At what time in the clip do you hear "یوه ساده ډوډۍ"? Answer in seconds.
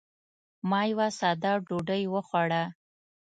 0.91-2.03